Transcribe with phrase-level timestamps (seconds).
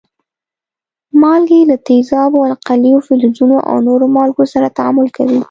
[1.21, 5.39] مالګې له تیزابو، القلیو، فلزونو او نورو مالګو سره تعامل کوي.